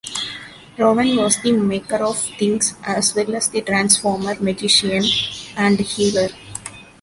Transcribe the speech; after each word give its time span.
Raven 0.79 1.15
was 1.17 1.39
the 1.43 1.51
Maker 1.51 1.97
of 1.97 2.17
Things, 2.19 2.73
as 2.83 3.13
well 3.13 3.35
as 3.35 3.49
the 3.49 3.61
Transformer, 3.61 4.33
Magician 4.41 5.03
and 5.55 5.79
Healer. 5.79 6.29